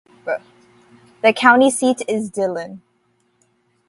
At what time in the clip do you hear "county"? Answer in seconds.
1.31-1.69